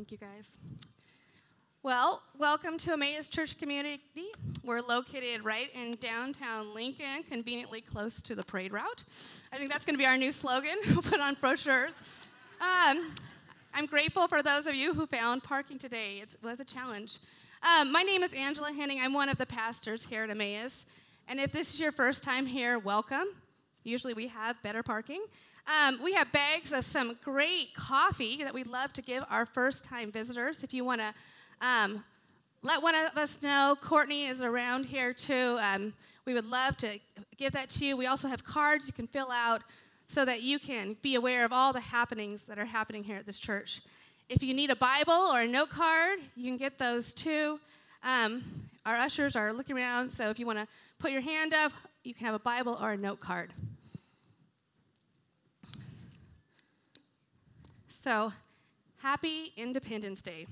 Thank 0.00 0.12
you, 0.12 0.16
guys. 0.16 0.56
Well, 1.82 2.22
welcome 2.38 2.78
to 2.78 2.94
Emmaus 2.94 3.28
Church 3.28 3.58
Community. 3.58 4.00
We're 4.64 4.80
located 4.80 5.44
right 5.44 5.68
in 5.74 5.96
downtown 5.96 6.72
Lincoln, 6.72 7.22
conveniently 7.28 7.82
close 7.82 8.22
to 8.22 8.34
the 8.34 8.42
parade 8.42 8.72
route. 8.72 9.04
I 9.52 9.58
think 9.58 9.70
that's 9.70 9.84
going 9.84 9.92
to 9.92 9.98
be 9.98 10.06
our 10.06 10.16
new 10.16 10.32
slogan. 10.32 10.78
We'll 10.88 11.02
put 11.02 11.20
on 11.20 11.36
brochures. 11.38 12.00
Um, 12.62 13.14
I'm 13.74 13.84
grateful 13.84 14.26
for 14.26 14.42
those 14.42 14.66
of 14.66 14.74
you 14.74 14.94
who 14.94 15.06
found 15.06 15.42
parking 15.42 15.78
today. 15.78 16.22
It 16.22 16.30
was 16.42 16.60
a 16.60 16.64
challenge. 16.64 17.18
Um, 17.62 17.92
my 17.92 18.02
name 18.02 18.22
is 18.22 18.32
Angela 18.32 18.72
Henning. 18.72 19.00
I'm 19.02 19.12
one 19.12 19.28
of 19.28 19.36
the 19.36 19.44
pastors 19.44 20.02
here 20.02 20.24
at 20.24 20.30
Emmaus. 20.30 20.86
And 21.28 21.38
if 21.38 21.52
this 21.52 21.74
is 21.74 21.78
your 21.78 21.92
first 21.92 22.24
time 22.24 22.46
here, 22.46 22.78
welcome. 22.78 23.26
Usually 23.84 24.14
we 24.14 24.28
have 24.28 24.62
better 24.62 24.82
parking. 24.82 25.20
Um, 25.70 26.00
we 26.02 26.12
have 26.14 26.32
bags 26.32 26.72
of 26.72 26.84
some 26.84 27.16
great 27.22 27.74
coffee 27.74 28.42
that 28.42 28.52
we 28.52 28.64
love 28.64 28.92
to 28.94 29.02
give 29.02 29.22
our 29.30 29.46
first 29.46 29.84
time 29.84 30.10
visitors. 30.10 30.64
If 30.64 30.74
you 30.74 30.84
want 30.84 31.00
to 31.00 31.14
um, 31.60 32.02
let 32.62 32.82
one 32.82 32.96
of 32.96 33.16
us 33.16 33.40
know, 33.40 33.76
Courtney 33.80 34.26
is 34.26 34.42
around 34.42 34.84
here 34.84 35.12
too. 35.12 35.58
Um, 35.60 35.92
we 36.24 36.34
would 36.34 36.44
love 36.44 36.76
to 36.78 36.98
give 37.36 37.52
that 37.52 37.68
to 37.70 37.84
you. 37.84 37.96
We 37.96 38.06
also 38.06 38.26
have 38.26 38.44
cards 38.44 38.88
you 38.88 38.92
can 38.92 39.06
fill 39.06 39.30
out 39.30 39.62
so 40.08 40.24
that 40.24 40.42
you 40.42 40.58
can 40.58 40.96
be 41.02 41.14
aware 41.14 41.44
of 41.44 41.52
all 41.52 41.72
the 41.72 41.80
happenings 41.80 42.42
that 42.42 42.58
are 42.58 42.64
happening 42.64 43.04
here 43.04 43.16
at 43.16 43.24
this 43.24 43.38
church. 43.38 43.80
If 44.28 44.42
you 44.42 44.54
need 44.54 44.70
a 44.70 44.76
Bible 44.76 45.12
or 45.12 45.42
a 45.42 45.46
note 45.46 45.70
card, 45.70 46.18
you 46.34 46.50
can 46.50 46.56
get 46.56 46.78
those 46.78 47.14
too. 47.14 47.60
Um, 48.02 48.42
our 48.84 48.96
ushers 48.96 49.36
are 49.36 49.52
looking 49.52 49.76
around, 49.76 50.10
so 50.10 50.30
if 50.30 50.38
you 50.40 50.46
want 50.46 50.58
to 50.58 50.66
put 50.98 51.12
your 51.12 51.20
hand 51.20 51.54
up, 51.54 51.70
you 52.02 52.12
can 52.12 52.26
have 52.26 52.34
a 52.34 52.40
Bible 52.40 52.76
or 52.80 52.92
a 52.92 52.96
note 52.96 53.20
card. 53.20 53.52
So, 58.02 58.32
happy 59.02 59.52
Independence 59.58 60.22
Day. 60.22 60.46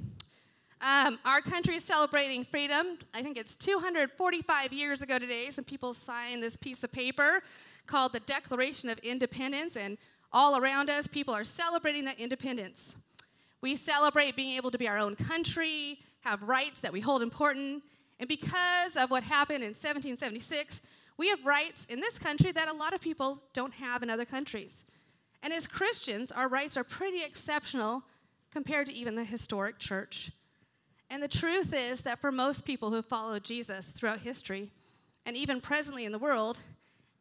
Um, 0.82 1.18
our 1.24 1.40
country 1.40 1.76
is 1.76 1.82
celebrating 1.82 2.44
freedom. 2.44 2.98
I 3.14 3.22
think 3.22 3.38
it's 3.38 3.56
245 3.56 4.70
years 4.70 5.00
ago 5.00 5.18
today. 5.18 5.50
Some 5.50 5.64
people 5.64 5.94
signed 5.94 6.42
this 6.42 6.58
piece 6.58 6.84
of 6.84 6.92
paper 6.92 7.40
called 7.86 8.12
the 8.12 8.20
Declaration 8.20 8.90
of 8.90 8.98
Independence, 8.98 9.78
and 9.78 9.96
all 10.30 10.58
around 10.58 10.90
us, 10.90 11.06
people 11.06 11.32
are 11.32 11.42
celebrating 11.42 12.04
that 12.04 12.20
independence. 12.20 12.96
We 13.62 13.76
celebrate 13.76 14.36
being 14.36 14.54
able 14.54 14.70
to 14.70 14.76
be 14.76 14.86
our 14.86 14.98
own 14.98 15.16
country, 15.16 16.00
have 16.20 16.42
rights 16.42 16.80
that 16.80 16.92
we 16.92 17.00
hold 17.00 17.22
important, 17.22 17.82
and 18.20 18.28
because 18.28 18.98
of 18.98 19.10
what 19.10 19.22
happened 19.22 19.64
in 19.64 19.70
1776, 19.70 20.82
we 21.16 21.30
have 21.30 21.46
rights 21.46 21.86
in 21.88 22.00
this 22.00 22.18
country 22.18 22.52
that 22.52 22.68
a 22.68 22.74
lot 22.74 22.92
of 22.92 23.00
people 23.00 23.40
don't 23.54 23.72
have 23.72 24.02
in 24.02 24.10
other 24.10 24.26
countries. 24.26 24.84
And 25.42 25.52
as 25.52 25.66
Christians, 25.66 26.32
our 26.32 26.48
rights 26.48 26.76
are 26.76 26.84
pretty 26.84 27.22
exceptional 27.22 28.02
compared 28.50 28.86
to 28.86 28.92
even 28.92 29.14
the 29.14 29.24
historic 29.24 29.78
church. 29.78 30.32
And 31.10 31.22
the 31.22 31.28
truth 31.28 31.72
is 31.72 32.02
that 32.02 32.20
for 32.20 32.32
most 32.32 32.64
people 32.64 32.90
who 32.90 33.02
follow 33.02 33.38
Jesus 33.38 33.86
throughout 33.86 34.20
history, 34.20 34.70
and 35.24 35.36
even 35.36 35.60
presently 35.60 36.04
in 36.04 36.12
the 36.12 36.18
world, 36.18 36.60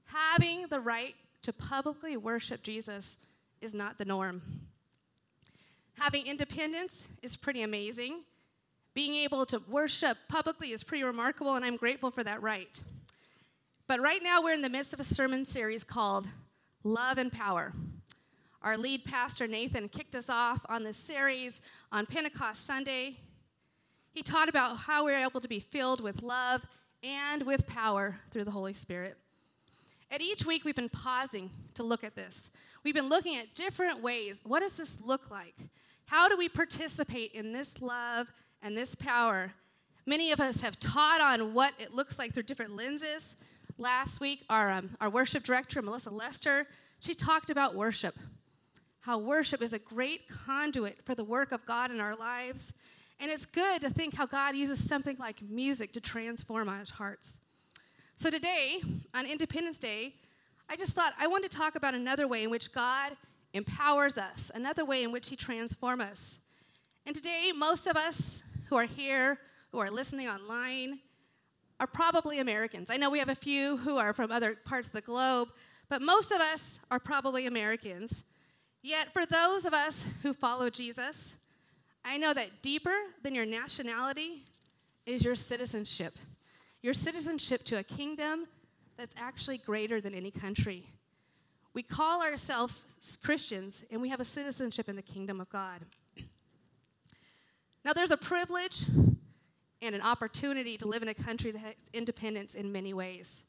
having 0.05 0.65
the 0.69 0.79
right 0.79 1.15
to 1.43 1.53
publicly 1.53 2.17
worship 2.17 2.63
Jesus 2.63 3.17
is 3.61 3.73
not 3.73 3.97
the 3.97 4.05
norm. 4.05 4.41
Having 5.95 6.27
independence 6.27 7.07
is 7.21 7.37
pretty 7.37 7.63
amazing. 7.63 8.21
Being 8.93 9.15
able 9.15 9.45
to 9.47 9.61
worship 9.69 10.17
publicly 10.27 10.71
is 10.71 10.83
pretty 10.83 11.03
remarkable, 11.03 11.55
and 11.55 11.63
I'm 11.63 11.77
grateful 11.77 12.11
for 12.11 12.23
that 12.23 12.41
right. 12.41 12.79
But 13.87 14.01
right 14.01 14.21
now, 14.21 14.43
we're 14.43 14.53
in 14.53 14.61
the 14.61 14.69
midst 14.69 14.93
of 14.93 14.99
a 14.99 15.05
sermon 15.05 15.45
series 15.45 15.83
called 15.83 16.27
Love 16.83 17.17
and 17.17 17.31
Power. 17.31 17.73
Our 18.61 18.77
lead 18.77 19.05
pastor, 19.05 19.47
Nathan, 19.47 19.87
kicked 19.87 20.15
us 20.15 20.29
off 20.29 20.65
on 20.67 20.83
this 20.83 20.97
series 20.97 21.61
on 21.91 22.05
Pentecost 22.05 22.65
Sunday. 22.65 23.17
He 24.11 24.23
taught 24.23 24.49
about 24.49 24.77
how 24.77 25.05
we're 25.05 25.19
able 25.19 25.41
to 25.41 25.47
be 25.47 25.59
filled 25.59 26.01
with 26.01 26.23
love 26.23 26.65
and 27.03 27.43
with 27.43 27.67
power 27.67 28.17
through 28.31 28.45
the 28.45 28.51
Holy 28.51 28.73
Spirit. 28.73 29.15
At 30.09 30.21
each 30.21 30.45
week, 30.45 30.65
we've 30.65 30.75
been 30.75 30.89
pausing 30.89 31.51
to 31.75 31.83
look 31.83 32.03
at 32.03 32.15
this. 32.15 32.49
We've 32.83 32.95
been 32.95 33.09
looking 33.09 33.35
at 33.35 33.53
different 33.53 34.01
ways. 34.01 34.39
What 34.43 34.61
does 34.61 34.73
this 34.73 35.01
look 35.01 35.29
like? 35.29 35.55
How 36.05 36.27
do 36.27 36.35
we 36.35 36.49
participate 36.49 37.33
in 37.33 37.51
this 37.51 37.79
love 37.79 38.31
and 38.63 38.75
this 38.75 38.95
power? 38.95 39.51
Many 40.07 40.31
of 40.31 40.39
us 40.39 40.61
have 40.61 40.79
taught 40.79 41.21
on 41.21 41.53
what 41.53 41.73
it 41.77 41.93
looks 41.93 42.17
like 42.17 42.33
through 42.33 42.43
different 42.43 42.75
lenses. 42.75 43.35
Last 43.77 44.19
week, 44.19 44.45
our, 44.49 44.71
um, 44.71 44.89
our 44.99 45.09
worship 45.09 45.43
director, 45.43 45.81
Melissa 45.81 46.09
Lester, 46.09 46.65
she 46.99 47.13
talked 47.13 47.51
about 47.51 47.75
worship 47.75 48.17
how 49.07 49.17
worship 49.17 49.61
is 49.61 49.71
a 49.71 49.79
great 49.79 50.27
conduit 50.27 50.97
for 51.05 51.15
the 51.15 51.23
work 51.23 51.53
of 51.53 51.65
God 51.65 51.91
in 51.91 52.01
our 52.01 52.13
lives. 52.13 52.73
And 53.21 53.31
it's 53.31 53.45
good 53.45 53.79
to 53.79 53.89
think 53.89 54.13
how 54.13 54.25
God 54.25 54.53
uses 54.53 54.85
something 54.85 55.15
like 55.17 55.41
music 55.41 55.93
to 55.93 56.01
transform 56.01 56.67
our 56.67 56.83
hearts. 56.91 57.39
So 58.17 58.29
today, 58.29 58.81
on 59.13 59.25
Independence 59.25 59.79
Day, 59.79 60.15
I 60.69 60.75
just 60.75 60.91
thought 60.91 61.13
I 61.17 61.27
want 61.27 61.43
to 61.43 61.49
talk 61.49 61.77
about 61.77 61.93
another 61.93 62.27
way 62.27 62.43
in 62.43 62.49
which 62.49 62.73
God 62.73 63.15
empowers 63.53 64.17
us, 64.17 64.51
another 64.53 64.83
way 64.83 65.03
in 65.03 65.13
which 65.13 65.29
He 65.29 65.37
transforms 65.37 66.03
us. 66.03 66.37
And 67.05 67.15
today, 67.15 67.53
most 67.55 67.87
of 67.87 67.95
us 67.95 68.43
who 68.65 68.75
are 68.75 68.83
here, 68.83 69.39
who 69.71 69.79
are 69.79 69.89
listening 69.89 70.27
online, 70.27 70.99
are 71.79 71.87
probably 71.87 72.39
Americans. 72.39 72.89
I 72.89 72.97
know 72.97 73.09
we 73.09 73.19
have 73.19 73.29
a 73.29 73.35
few 73.35 73.77
who 73.77 73.95
are 73.99 74.11
from 74.11 74.33
other 74.33 74.57
parts 74.65 74.89
of 74.89 74.93
the 74.93 75.01
globe, 75.01 75.47
but 75.87 76.01
most 76.01 76.33
of 76.33 76.41
us 76.41 76.81
are 76.91 76.99
probably 76.99 77.47
Americans. 77.47 78.25
Yet, 78.81 79.11
for 79.11 79.25
those 79.25 79.65
of 79.65 79.73
us 79.73 80.05
who 80.21 80.33
follow 80.33 80.69
Jesus, 80.69 81.33
I 82.05 82.17
know 82.17 82.33
that 82.33 82.61
deeper 82.61 82.95
than 83.23 83.35
your 83.35 83.45
nationality 83.45 84.43
is 85.05 85.23
your 85.23 85.35
citizenship. 85.35 86.17
Your 86.81 86.93
citizenship 86.93 87.63
to 87.65 87.79
a 87.79 87.83
kingdom 87.83 88.47
that's 88.97 89.15
actually 89.17 89.57
greater 89.57 89.99
than 89.99 90.13
any 90.13 90.31
country. 90.31 90.87
We 91.73 91.83
call 91.83 92.23
ourselves 92.23 92.85
Christians, 93.21 93.83
and 93.91 94.01
we 94.01 94.09
have 94.09 94.19
a 94.19 94.25
citizenship 94.25 94.89
in 94.89 94.95
the 94.95 95.01
kingdom 95.01 95.39
of 95.39 95.49
God. 95.49 95.81
Now, 97.85 97.93
there's 97.93 98.11
a 98.11 98.17
privilege 98.17 98.85
and 99.81 99.95
an 99.95 100.01
opportunity 100.01 100.77
to 100.77 100.87
live 100.87 101.03
in 101.03 101.07
a 101.07 101.13
country 101.13 101.51
that 101.51 101.59
has 101.59 101.75
independence 101.93 102.55
in 102.55 102.71
many 102.71 102.93
ways. 102.93 103.43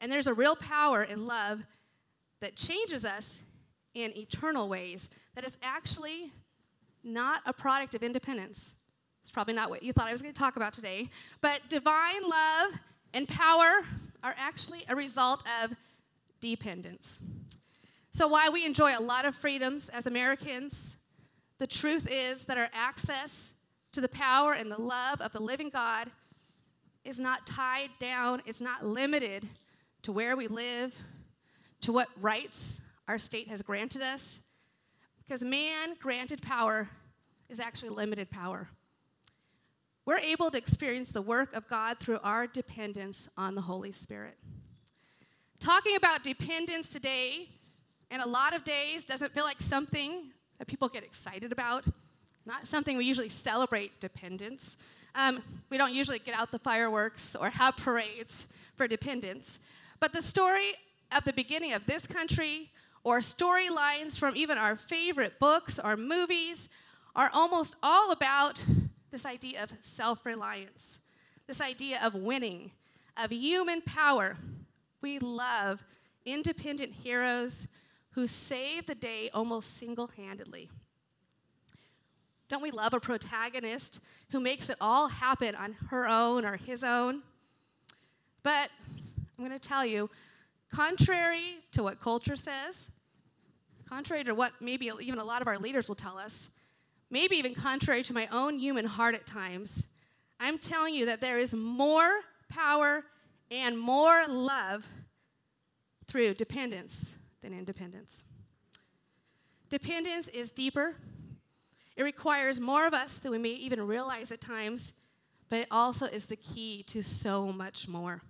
And 0.00 0.10
there's 0.10 0.26
a 0.26 0.34
real 0.34 0.56
power 0.56 1.02
and 1.02 1.26
love 1.26 1.66
that 2.40 2.56
changes 2.56 3.04
us 3.04 3.42
in 3.94 4.16
eternal 4.16 4.68
ways 4.68 5.08
that 5.34 5.44
is 5.44 5.56
actually 5.62 6.32
not 7.02 7.42
a 7.46 7.52
product 7.52 7.94
of 7.94 8.02
independence. 8.02 8.74
It's 9.22 9.30
probably 9.30 9.54
not 9.54 9.70
what 9.70 9.82
you 9.82 9.92
thought 9.92 10.08
I 10.08 10.12
was 10.12 10.22
going 10.22 10.34
to 10.34 10.38
talk 10.38 10.56
about 10.56 10.72
today. 10.72 11.08
But 11.40 11.60
divine 11.68 12.22
love 12.22 12.72
and 13.12 13.28
power 13.28 13.84
are 14.22 14.34
actually 14.36 14.84
a 14.88 14.96
result 14.96 15.42
of 15.62 15.72
dependence. 16.40 17.20
So, 18.10 18.28
while 18.28 18.52
we 18.52 18.64
enjoy 18.64 18.96
a 18.96 19.00
lot 19.00 19.24
of 19.24 19.34
freedoms 19.34 19.88
as 19.88 20.06
Americans, 20.06 20.96
the 21.58 21.66
truth 21.66 22.06
is 22.10 22.44
that 22.44 22.58
our 22.58 22.68
access 22.72 23.54
to 23.92 24.00
the 24.00 24.08
power 24.08 24.52
and 24.52 24.70
the 24.70 24.80
love 24.80 25.20
of 25.20 25.32
the 25.32 25.40
living 25.40 25.70
God 25.70 26.10
is 27.04 27.18
not 27.18 27.46
tied 27.46 27.90
down, 28.00 28.42
it's 28.46 28.60
not 28.60 28.84
limited 28.84 29.46
to 30.02 30.12
where 30.12 30.36
we 30.36 30.46
live, 30.48 30.94
to 31.82 31.92
what 31.92 32.08
rights 32.20 32.80
our 33.06 33.18
state 33.18 33.48
has 33.48 33.62
granted 33.62 34.02
us, 34.02 34.40
because 35.18 35.44
man 35.44 35.96
granted 36.00 36.42
power 36.42 36.88
is 37.48 37.60
actually 37.60 37.90
limited 37.90 38.30
power. 38.30 38.68
We're 40.06 40.18
able 40.18 40.50
to 40.50 40.58
experience 40.58 41.10
the 41.10 41.22
work 41.22 41.54
of 41.54 41.68
God 41.68 41.98
through 41.98 42.18
our 42.22 42.46
dependence 42.46 43.28
on 43.36 43.54
the 43.54 43.62
Holy 43.62 43.92
Spirit. 43.92 44.36
Talking 45.60 45.96
about 45.96 46.22
dependence 46.22 46.90
today, 46.90 47.48
in 48.10 48.20
a 48.20 48.26
lot 48.26 48.54
of 48.54 48.64
days, 48.64 49.06
doesn't 49.06 49.32
feel 49.32 49.44
like 49.44 49.60
something 49.60 50.30
that 50.58 50.68
people 50.68 50.88
get 50.88 51.04
excited 51.04 51.52
about, 51.52 51.84
not 52.44 52.66
something 52.66 52.98
we 52.98 53.06
usually 53.06 53.30
celebrate 53.30 53.98
dependence. 53.98 54.76
Um, 55.14 55.42
we 55.70 55.78
don't 55.78 55.94
usually 55.94 56.18
get 56.18 56.38
out 56.38 56.50
the 56.50 56.58
fireworks 56.58 57.34
or 57.34 57.48
have 57.48 57.76
parades 57.76 58.46
for 58.76 58.86
dependence. 58.86 59.58
But 60.00 60.12
the 60.12 60.20
story 60.20 60.74
of 61.12 61.24
the 61.24 61.32
beginning 61.32 61.72
of 61.72 61.86
this 61.86 62.06
country 62.06 62.70
or 63.04 63.18
storylines 63.18 64.18
from 64.18 64.34
even 64.34 64.58
our 64.58 64.76
favorite 64.76 65.38
books 65.38 65.78
or 65.78 65.96
movies 65.96 66.68
are 67.14 67.30
almost 67.32 67.76
all 67.82 68.10
about 68.10 68.64
this 69.12 69.24
idea 69.24 69.62
of 69.62 69.70
self 69.82 70.26
reliance, 70.26 70.98
this 71.46 71.60
idea 71.60 72.00
of 72.02 72.14
winning, 72.14 72.72
of 73.16 73.30
human 73.30 73.82
power. 73.82 74.36
We 75.00 75.18
love 75.18 75.84
independent 76.24 76.92
heroes 76.92 77.68
who 78.12 78.26
save 78.26 78.86
the 78.86 78.94
day 78.94 79.28
almost 79.34 79.76
single 79.76 80.08
handedly. 80.16 80.70
Don't 82.48 82.62
we 82.62 82.70
love 82.70 82.94
a 82.94 83.00
protagonist 83.00 84.00
who 84.30 84.40
makes 84.40 84.68
it 84.68 84.76
all 84.80 85.08
happen 85.08 85.54
on 85.54 85.72
her 85.90 86.08
own 86.08 86.44
or 86.44 86.56
his 86.56 86.82
own? 86.82 87.22
But 88.42 88.70
I'm 89.36 89.44
going 89.44 89.58
to 89.58 89.68
tell 89.68 89.84
you, 89.84 90.10
contrary 90.70 91.56
to 91.72 91.82
what 91.82 92.00
culture 92.00 92.36
says, 92.36 92.88
contrary 93.88 94.24
to 94.24 94.34
what 94.34 94.52
maybe 94.60 94.90
even 95.00 95.18
a 95.18 95.24
lot 95.24 95.42
of 95.42 95.48
our 95.48 95.58
leaders 95.58 95.88
will 95.88 95.94
tell 95.94 96.18
us, 96.18 96.50
maybe 97.10 97.36
even 97.36 97.54
contrary 97.54 98.02
to 98.02 98.12
my 98.12 98.26
own 98.32 98.58
human 98.58 98.84
heart 98.84 99.14
at 99.14 99.26
times, 99.26 99.86
I'm 100.40 100.58
telling 100.58 100.94
you 100.94 101.06
that 101.06 101.20
there 101.20 101.38
is 101.38 101.54
more 101.54 102.20
power 102.48 103.04
and 103.50 103.78
more 103.78 104.26
love 104.26 104.86
through 106.06 106.34
dependence 106.34 107.12
than 107.42 107.52
independence. 107.56 108.24
Dependence 109.70 110.28
is 110.28 110.50
deeper. 110.50 110.96
It 111.96 112.02
requires 112.02 112.60
more 112.60 112.86
of 112.86 112.94
us 112.94 113.18
than 113.18 113.30
we 113.30 113.38
may 113.38 113.50
even 113.50 113.86
realize 113.86 114.32
at 114.32 114.40
times, 114.40 114.92
but 115.48 115.60
it 115.60 115.68
also 115.70 116.06
is 116.06 116.26
the 116.26 116.36
key 116.36 116.82
to 116.88 117.02
so 117.02 117.52
much 117.52 117.86
more. 117.86 118.22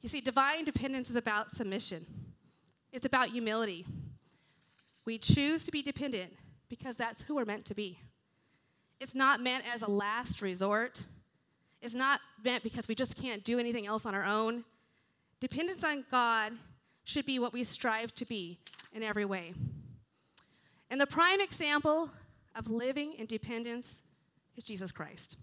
You 0.00 0.08
see, 0.08 0.20
divine 0.20 0.64
dependence 0.64 1.10
is 1.10 1.16
about 1.16 1.50
submission, 1.50 2.06
it's 2.92 3.04
about 3.04 3.30
humility. 3.30 3.86
We 5.08 5.16
choose 5.16 5.64
to 5.64 5.70
be 5.70 5.80
dependent 5.80 6.34
because 6.68 6.96
that's 6.96 7.22
who 7.22 7.36
we're 7.36 7.46
meant 7.46 7.64
to 7.64 7.74
be. 7.74 7.98
It's 9.00 9.14
not 9.14 9.40
meant 9.40 9.64
as 9.72 9.80
a 9.80 9.90
last 9.90 10.42
resort. 10.42 11.00
It's 11.80 11.94
not 11.94 12.20
meant 12.44 12.62
because 12.62 12.88
we 12.88 12.94
just 12.94 13.16
can't 13.16 13.42
do 13.42 13.58
anything 13.58 13.86
else 13.86 14.04
on 14.04 14.14
our 14.14 14.26
own. 14.26 14.64
Dependence 15.40 15.82
on 15.82 16.04
God 16.10 16.52
should 17.04 17.24
be 17.24 17.38
what 17.38 17.54
we 17.54 17.64
strive 17.64 18.14
to 18.16 18.26
be 18.26 18.58
in 18.92 19.02
every 19.02 19.24
way. 19.24 19.54
And 20.90 21.00
the 21.00 21.06
prime 21.06 21.40
example 21.40 22.10
of 22.54 22.68
living 22.68 23.14
in 23.14 23.24
dependence 23.24 24.02
is 24.58 24.62
Jesus 24.62 24.92
Christ. 24.92 25.38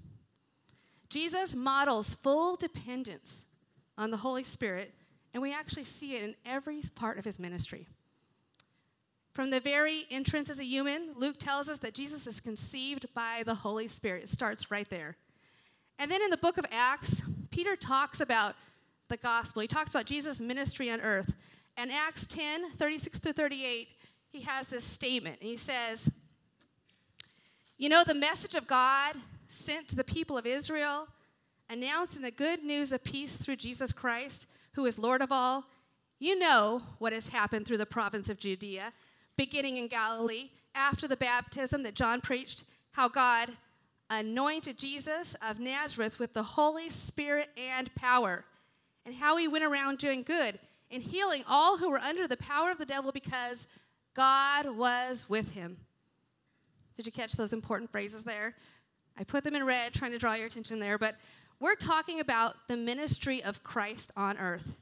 Jesus 1.10 1.56
models 1.56 2.14
full 2.14 2.56
dependence 2.56 3.46
on 3.98 4.12
the 4.12 4.18
Holy 4.18 4.44
Spirit, 4.44 4.94
and 5.34 5.42
we 5.42 5.52
actually 5.52 5.86
see 5.86 6.14
it 6.14 6.22
in 6.22 6.36
every 6.46 6.84
part 6.94 7.18
of 7.18 7.26
his 7.26 7.40
ministry. 7.40 7.88
From 9.36 9.50
the 9.50 9.60
very 9.60 10.06
entrance 10.10 10.50
as 10.50 10.62
a 10.62 10.64
human, 10.64 11.10
Luke 11.18 11.38
tells 11.38 11.68
us 11.68 11.80
that 11.80 11.94
Jesus 11.94 12.26
is 12.26 12.40
conceived 12.40 13.14
by 13.14 13.44
the 13.46 13.54
Holy 13.54 13.90
Spirit. 13.90 14.24
It 14.24 14.30
starts 14.30 14.72
right 14.72 14.90
there. 14.90 15.18
And 16.00 16.10
then 16.10 16.22
in 16.22 16.30
the 16.30 16.38
book 16.38 16.58
of 16.58 16.66
Acts, 16.72 17.22
Peter 17.52 17.76
talks 17.76 18.22
about 18.22 18.56
the 19.10 19.18
gospel. 19.18 19.62
He 19.62 19.68
talks 19.68 19.90
about 19.90 20.06
Jesus' 20.06 20.40
ministry 20.40 20.90
on 20.90 21.02
earth. 21.02 21.34
And 21.76 21.92
Acts 21.92 22.26
10 22.28 22.72
36 22.78 23.20
through 23.20 23.34
38, 23.34 23.90
he 24.30 24.42
has 24.44 24.68
this 24.68 24.86
statement. 24.86 25.42
And 25.42 25.50
he 25.50 25.58
says, 25.58 26.10
You 27.78 27.90
know, 27.90 28.06
the 28.06 28.14
message 28.14 28.56
of 28.56 28.68
God 28.68 29.18
sent 29.50 29.90
to 29.90 29.98
the 29.98 30.06
people 30.06 30.38
of 30.38 30.46
Israel, 30.46 31.10
announcing 31.70 32.22
the 32.22 32.32
good 32.32 32.64
news 32.64 32.94
of 32.94 33.04
peace 33.04 33.36
through 33.36 33.58
Jesus 33.58 33.92
Christ, 33.92 34.48
who 34.76 34.86
is 34.86 34.98
Lord 34.98 35.22
of 35.22 35.34
all. 35.34 35.66
You 36.20 36.40
know 36.40 36.84
what 37.00 37.12
has 37.12 37.28
happened 37.28 37.68
through 37.68 37.80
the 37.80 37.86
province 37.86 38.30
of 38.30 38.40
Judea 38.40 38.94
beginning 39.38 39.78
in 39.78 39.88
Galilee, 39.88 40.50
after 40.74 41.08
the 41.08 41.18
baptism 41.18 41.84
that 41.84 41.96
John 41.96 42.22
preached, 42.22 42.64
how 42.92 43.08
God 43.08 43.52
anointed 44.10 44.78
Jesus 44.78 45.36
of 45.42 45.60
Nazareth 45.60 46.20
with 46.20 46.34
the 46.34 46.44
Holy 46.44 46.90
Spirit 46.90 47.50
and 47.58 47.94
power, 47.96 48.46
and 49.06 49.16
how 49.16 49.38
he 49.38 49.48
went 49.48 49.64
around 49.64 49.98
doing 49.98 50.24
good 50.24 50.60
and 50.92 51.02
healing 51.02 51.44
all 51.48 51.78
who 51.78 51.90
were 51.90 52.00
under 52.00 52.28
the 52.28 52.38
power 52.38 52.72
of 52.72 52.78
the 52.78 52.86
devil 52.86 53.12
because 53.12 53.68
God 54.16 54.78
was 54.78 55.30
with 55.30 55.52
him. 55.52 55.78
Did 56.96 57.06
you 57.06 57.12
catch 57.12 57.34
those 57.34 57.54
important 57.54 57.92
phrases 57.92 58.24
there? 58.24 58.56
I 59.18 59.24
put 59.24 59.44
them 59.44 59.56
in 59.56 59.64
red, 59.66 59.94
trying 59.94 60.12
to 60.12 60.18
draw 60.18 60.34
your 60.34 60.48
attention 60.48 60.80
there, 60.80 60.98
but 60.98 61.16
we're 61.60 61.76
talking 61.76 62.20
about 62.20 62.56
the 62.68 62.78
ministry 62.78 63.44
of 63.44 63.64
Christ 63.64 64.12
on 64.16 64.38
earth. 64.38 64.76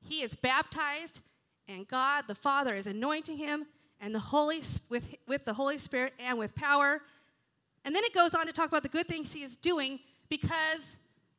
He 0.00 0.22
is 0.22 0.34
baptized, 0.34 1.20
and 1.68 1.86
God 1.86 2.24
the 2.26 2.34
Father 2.34 2.74
is 2.74 2.86
anointing 2.86 3.36
him 3.36 3.66
and 4.00 4.14
the 4.14 4.18
Holy 4.18 4.62
with, 4.88 5.14
with 5.26 5.44
the 5.44 5.54
Holy 5.54 5.78
Spirit 5.78 6.14
and 6.18 6.38
with 6.38 6.54
power. 6.54 7.02
And 7.84 7.94
then 7.94 8.04
it 8.04 8.14
goes 8.14 8.34
on 8.34 8.46
to 8.46 8.52
talk 8.52 8.68
about 8.68 8.82
the 8.82 8.88
good 8.88 9.06
things 9.06 9.32
he 9.32 9.42
is 9.42 9.56
doing 9.56 10.00
because 10.28 10.96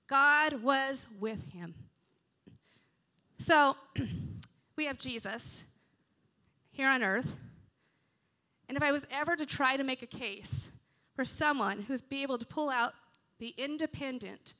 God 0.08 0.62
was 0.64 1.08
with 1.20 1.52
him. 1.52 1.74
So 3.38 3.76
we 4.76 4.86
have 4.86 4.98
Jesus 4.98 5.64
here 6.72 6.88
on 6.90 7.04
earth. 7.04 7.36
And 8.68 8.78
if 8.78 8.84
I 8.84 8.92
was 8.92 9.06
ever 9.12 9.36
to 9.36 9.46
try 9.46 9.78
to 9.78 9.84
make 9.84 10.02
a 10.02 10.08
case 10.08 10.70
for 11.16 11.26
someone 11.26 11.82
who's 11.82 12.02
be 12.02 12.22
able 12.22 12.38
to 12.38 12.46
pull 12.46 12.70
out 12.70 12.94
the 13.40 13.54
independent 13.58 14.54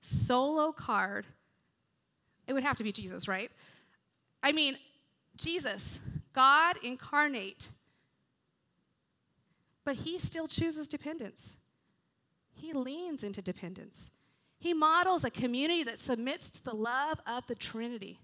solo 0.00 0.72
card, 0.72 1.26
it 2.46 2.52
would 2.52 2.62
have 2.62 2.76
to 2.76 2.84
be 2.84 2.92
Jesus, 2.92 3.26
right? 3.26 3.50
I 4.42 4.52
mean, 4.52 4.78
Jesus, 5.38 6.00
God 6.34 6.76
incarnate, 6.82 7.70
but 9.84 9.96
he 9.96 10.18
still 10.18 10.46
chooses 10.46 10.86
dependence. 10.86 11.56
He 12.52 12.72
leans 12.72 13.22
into 13.22 13.40
dependence. 13.40 14.10
He 14.58 14.74
models 14.74 15.24
a 15.24 15.30
community 15.30 15.84
that 15.84 15.98
submits 15.98 16.50
to 16.50 16.64
the 16.64 16.74
love 16.74 17.20
of 17.26 17.46
the 17.46 17.54
Trinity. 17.54 18.20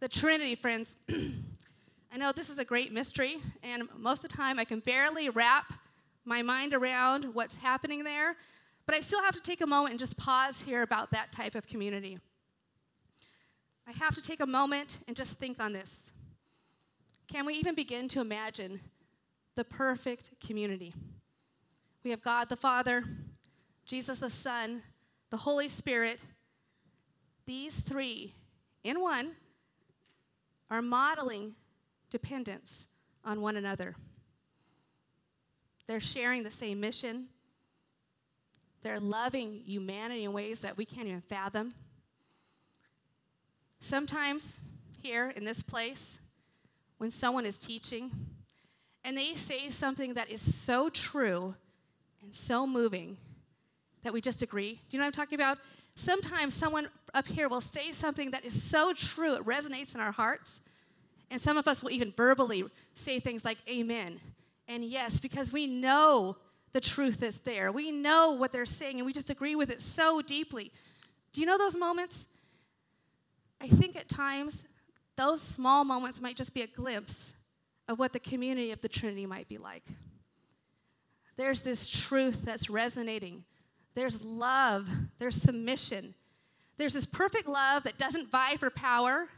The 0.00 0.08
Trinity, 0.08 0.54
friends, 0.54 0.96
I 2.12 2.18
know 2.18 2.32
this 2.32 2.50
is 2.50 2.58
a 2.58 2.64
great 2.64 2.92
mystery, 2.92 3.38
and 3.62 3.88
most 3.96 4.22
of 4.22 4.30
the 4.30 4.36
time 4.36 4.58
I 4.58 4.64
can 4.64 4.80
barely 4.80 5.30
wrap 5.30 5.72
my 6.24 6.42
mind 6.42 6.74
around 6.74 7.24
what's 7.34 7.54
happening 7.54 8.04
there, 8.04 8.36
but 8.84 8.94
I 8.94 9.00
still 9.00 9.22
have 9.22 9.34
to 9.34 9.40
take 9.40 9.62
a 9.62 9.66
moment 9.66 9.92
and 9.92 9.98
just 9.98 10.16
pause 10.16 10.60
here 10.60 10.82
about 10.82 11.10
that 11.12 11.32
type 11.32 11.54
of 11.54 11.66
community. 11.66 12.18
I 13.90 14.04
have 14.04 14.14
to 14.14 14.22
take 14.22 14.38
a 14.38 14.46
moment 14.46 14.98
and 15.08 15.16
just 15.16 15.32
think 15.32 15.58
on 15.58 15.72
this. 15.72 16.12
Can 17.26 17.44
we 17.44 17.54
even 17.54 17.74
begin 17.74 18.06
to 18.10 18.20
imagine 18.20 18.80
the 19.56 19.64
perfect 19.64 20.30
community? 20.38 20.94
We 22.04 22.12
have 22.12 22.22
God 22.22 22.48
the 22.48 22.56
Father, 22.56 23.02
Jesus 23.84 24.20
the 24.20 24.30
Son, 24.30 24.82
the 25.30 25.38
Holy 25.38 25.68
Spirit. 25.68 26.20
These 27.46 27.80
three 27.80 28.32
in 28.84 29.00
one 29.00 29.32
are 30.70 30.82
modeling 30.82 31.56
dependence 32.10 32.86
on 33.24 33.40
one 33.40 33.56
another. 33.56 33.96
They're 35.88 35.98
sharing 35.98 36.44
the 36.44 36.50
same 36.52 36.78
mission. 36.78 37.26
They're 38.84 39.00
loving 39.00 39.62
humanity 39.64 40.22
in 40.22 40.32
ways 40.32 40.60
that 40.60 40.76
we 40.76 40.84
can't 40.84 41.08
even 41.08 41.22
fathom. 41.22 41.74
Sometimes 43.80 44.58
here 45.02 45.30
in 45.30 45.44
this 45.44 45.62
place, 45.62 46.18
when 46.98 47.10
someone 47.10 47.46
is 47.46 47.56
teaching 47.56 48.10
and 49.04 49.16
they 49.16 49.34
say 49.34 49.70
something 49.70 50.14
that 50.14 50.28
is 50.28 50.54
so 50.54 50.90
true 50.90 51.54
and 52.22 52.34
so 52.34 52.66
moving 52.66 53.16
that 54.02 54.12
we 54.12 54.20
just 54.20 54.42
agree. 54.42 54.74
Do 54.74 54.96
you 54.96 54.98
know 54.98 55.04
what 55.04 55.16
I'm 55.16 55.24
talking 55.24 55.36
about? 55.36 55.58
Sometimes 55.94 56.54
someone 56.54 56.88
up 57.14 57.26
here 57.26 57.48
will 57.48 57.60
say 57.60 57.92
something 57.92 58.30
that 58.32 58.44
is 58.44 58.62
so 58.62 58.92
true, 58.92 59.34
it 59.34 59.44
resonates 59.44 59.94
in 59.94 60.00
our 60.00 60.12
hearts. 60.12 60.60
And 61.30 61.40
some 61.40 61.56
of 61.56 61.66
us 61.66 61.82
will 61.82 61.90
even 61.90 62.12
verbally 62.16 62.64
say 62.94 63.18
things 63.20 63.44
like 63.44 63.58
amen 63.68 64.20
and 64.70 64.84
yes, 64.84 65.18
because 65.18 65.52
we 65.52 65.66
know 65.66 66.36
the 66.72 66.80
truth 66.80 67.24
is 67.24 67.40
there. 67.40 67.72
We 67.72 67.90
know 67.90 68.30
what 68.30 68.52
they're 68.52 68.64
saying 68.64 68.98
and 68.98 69.04
we 69.04 69.12
just 69.12 69.28
agree 69.28 69.56
with 69.56 69.68
it 69.68 69.82
so 69.82 70.22
deeply. 70.22 70.70
Do 71.32 71.40
you 71.40 71.46
know 71.46 71.58
those 71.58 71.76
moments? 71.76 72.28
I 73.60 73.68
think 73.68 73.96
at 73.96 74.08
times 74.08 74.64
those 75.16 75.42
small 75.42 75.84
moments 75.84 76.20
might 76.20 76.36
just 76.36 76.54
be 76.54 76.62
a 76.62 76.66
glimpse 76.66 77.34
of 77.88 77.98
what 77.98 78.12
the 78.12 78.20
community 78.20 78.70
of 78.70 78.80
the 78.80 78.88
Trinity 78.88 79.26
might 79.26 79.48
be 79.48 79.58
like. 79.58 79.84
There's 81.36 81.62
this 81.62 81.88
truth 81.88 82.38
that's 82.44 82.70
resonating. 82.70 83.44
There's 83.94 84.24
love, 84.24 84.88
there's 85.18 85.36
submission. 85.36 86.14
There's 86.76 86.94
this 86.94 87.06
perfect 87.06 87.48
love 87.48 87.82
that 87.82 87.98
doesn't 87.98 88.30
vie 88.30 88.56
for 88.56 88.70
power. 88.70 89.28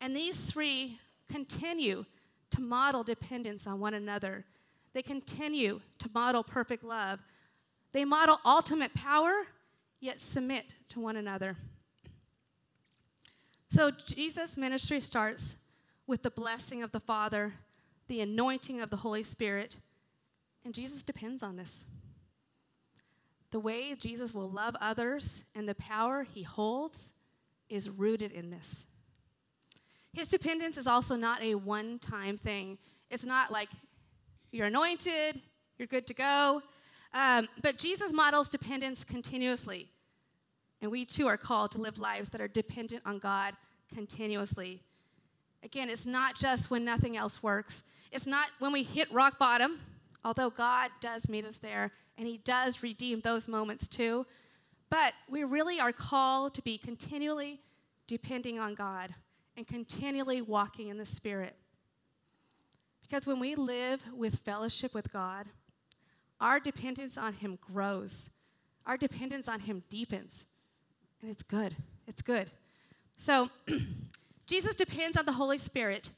And 0.00 0.14
these 0.14 0.38
three 0.38 0.98
continue 1.30 2.04
to 2.50 2.60
model 2.60 3.02
dependence 3.02 3.66
on 3.66 3.80
one 3.80 3.94
another. 3.94 4.44
They 4.92 5.02
continue 5.02 5.80
to 5.98 6.10
model 6.14 6.42
perfect 6.42 6.84
love. 6.84 7.20
They 7.92 8.04
model 8.04 8.38
ultimate 8.44 8.94
power, 8.94 9.32
yet 10.00 10.20
submit 10.20 10.74
to 10.90 11.00
one 11.00 11.16
another. 11.16 11.56
So 13.70 13.92
Jesus' 13.92 14.56
ministry 14.56 15.00
starts 15.00 15.56
with 16.08 16.22
the 16.22 16.30
blessing 16.30 16.82
of 16.82 16.90
the 16.90 16.98
Father, 16.98 17.54
the 18.08 18.20
anointing 18.20 18.80
of 18.80 18.90
the 18.90 18.96
Holy 18.96 19.22
Spirit, 19.22 19.76
and 20.64 20.74
Jesus 20.74 21.04
depends 21.04 21.42
on 21.42 21.56
this. 21.56 21.84
The 23.52 23.60
way 23.60 23.94
Jesus 23.94 24.34
will 24.34 24.50
love 24.50 24.76
others 24.80 25.44
and 25.54 25.68
the 25.68 25.76
power 25.76 26.24
he 26.24 26.42
holds 26.42 27.12
is 27.68 27.88
rooted 27.88 28.32
in 28.32 28.50
this. 28.50 28.86
His 30.12 30.28
dependence 30.28 30.76
is 30.76 30.88
also 30.88 31.14
not 31.14 31.40
a 31.40 31.54
one 31.54 32.00
time 32.00 32.36
thing. 32.36 32.76
It's 33.08 33.24
not 33.24 33.52
like 33.52 33.68
you're 34.50 34.66
anointed, 34.66 35.40
you're 35.78 35.86
good 35.86 36.08
to 36.08 36.14
go. 36.14 36.62
Um, 37.14 37.48
but 37.62 37.78
Jesus 37.78 38.12
models 38.12 38.48
dependence 38.48 39.04
continuously. 39.04 39.88
And 40.82 40.90
we 40.90 41.04
too 41.04 41.26
are 41.26 41.36
called 41.36 41.72
to 41.72 41.80
live 41.80 41.98
lives 41.98 42.30
that 42.30 42.40
are 42.40 42.48
dependent 42.48 43.02
on 43.04 43.18
God 43.18 43.54
continuously. 43.92 44.82
Again, 45.62 45.90
it's 45.90 46.06
not 46.06 46.36
just 46.36 46.70
when 46.70 46.84
nothing 46.84 47.16
else 47.16 47.42
works. 47.42 47.82
It's 48.12 48.26
not 48.26 48.48
when 48.58 48.72
we 48.72 48.82
hit 48.82 49.12
rock 49.12 49.38
bottom, 49.38 49.80
although 50.24 50.50
God 50.50 50.90
does 51.00 51.28
meet 51.28 51.44
us 51.44 51.58
there 51.58 51.92
and 52.16 52.26
He 52.26 52.38
does 52.38 52.82
redeem 52.82 53.20
those 53.20 53.46
moments 53.46 53.86
too. 53.86 54.26
But 54.90 55.12
we 55.28 55.44
really 55.44 55.78
are 55.80 55.92
called 55.92 56.54
to 56.54 56.62
be 56.62 56.78
continually 56.78 57.60
depending 58.06 58.58
on 58.58 58.74
God 58.74 59.14
and 59.56 59.66
continually 59.66 60.42
walking 60.42 60.88
in 60.88 60.98
the 60.98 61.06
Spirit. 61.06 61.54
Because 63.02 63.26
when 63.26 63.38
we 63.38 63.54
live 63.54 64.02
with 64.14 64.36
fellowship 64.36 64.94
with 64.94 65.12
God, 65.12 65.46
our 66.40 66.58
dependence 66.58 67.18
on 67.18 67.34
Him 67.34 67.58
grows, 67.60 68.30
our 68.86 68.96
dependence 68.96 69.48
on 69.48 69.60
Him 69.60 69.82
deepens, 69.88 70.46
and 71.22 71.30
it's 71.30 71.42
good. 71.42 71.76
It's 72.06 72.22
good. 72.22 72.50
So, 73.18 73.50
Jesus 74.46 74.74
depends 74.74 75.16
on 75.16 75.26
the 75.26 75.32
Holy 75.32 75.58
Spirit, 75.58 76.10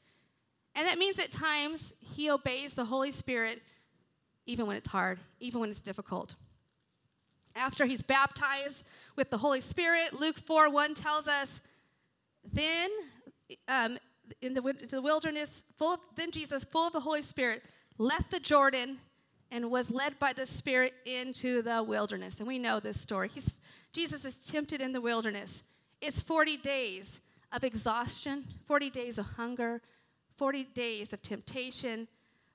and 0.75 0.87
that 0.87 0.97
means 0.97 1.19
at 1.19 1.31
times 1.31 1.93
He 1.99 2.29
obeys 2.29 2.73
the 2.73 2.85
Holy 2.85 3.11
Spirit 3.11 3.61
even 4.45 4.65
when 4.67 4.75
it's 4.75 4.87
hard, 4.87 5.19
even 5.39 5.61
when 5.61 5.69
it's 5.69 5.81
difficult. 5.81 6.35
After 7.55 7.85
He's 7.85 8.01
baptized 8.01 8.83
with 9.15 9.29
the 9.29 9.37
Holy 9.37 9.61
Spirit, 9.61 10.13
Luke 10.19 10.39
4 10.39 10.69
1 10.69 10.95
tells 10.95 11.27
us, 11.27 11.61
then 12.51 12.89
um, 13.67 13.97
in 14.41 14.53
the, 14.53 14.61
the 14.89 15.01
wilderness, 15.01 15.63
full 15.77 15.93
of, 15.93 15.99
then 16.15 16.31
Jesus, 16.31 16.63
full 16.63 16.87
of 16.87 16.93
the 16.93 16.99
Holy 16.99 17.21
Spirit, 17.21 17.63
left 17.97 18.31
the 18.31 18.39
Jordan 18.39 18.97
and 19.51 19.69
was 19.69 19.91
led 19.91 20.17
by 20.17 20.33
the 20.33 20.45
Spirit 20.45 20.93
into 21.05 21.61
the 21.61 21.83
wilderness. 21.83 22.39
And 22.39 22.47
we 22.47 22.57
know 22.57 22.79
this 22.79 22.99
story. 22.99 23.29
He's, 23.29 23.53
Jesus 23.93 24.25
is 24.25 24.39
tempted 24.39 24.81
in 24.81 24.91
the 24.91 25.01
wilderness. 25.01 25.63
It's 26.01 26.21
40 26.21 26.57
days 26.57 27.21
of 27.51 27.63
exhaustion, 27.63 28.45
40 28.65 28.89
days 28.89 29.17
of 29.17 29.25
hunger, 29.25 29.81
40 30.37 30.65
days 30.65 31.13
of 31.13 31.21
temptation. 31.21 32.07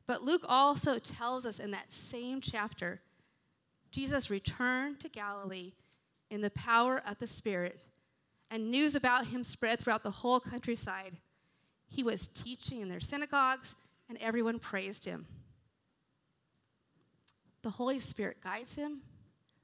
But 0.07 0.23
Luke 0.23 0.45
also 0.47 0.99
tells 0.99 1.47
us 1.47 1.61
in 1.61 1.71
that 1.71 1.93
same 1.93 2.41
chapter 2.41 3.01
Jesus 3.91 4.29
returned 4.29 5.01
to 5.01 5.09
Galilee 5.09 5.73
in 6.31 6.43
the 6.43 6.51
power 6.51 7.03
of 7.07 7.19
the 7.19 7.27
Spirit, 7.27 7.81
and 8.51 8.71
news 8.71 8.95
about 8.95 9.29
him 9.29 9.43
spread 9.43 9.81
throughout 9.81 10.03
the 10.03 10.11
whole 10.11 10.41
countryside. 10.41 11.17
He 11.87 12.03
was 12.03 12.29
teaching 12.29 12.83
in 12.83 12.89
their 12.89 13.01
synagogues, 13.01 13.75
and 14.09 14.19
everyone 14.19 14.59
praised 14.59 15.07
him. 15.07 15.27
The 17.63 17.71
Holy 17.71 17.99
Spirit 17.99 18.43
guides 18.43 18.75
him, 18.75 19.01